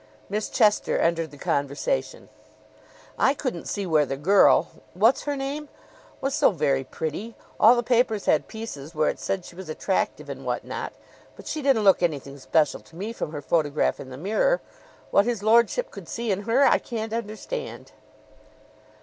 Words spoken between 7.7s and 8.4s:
the papers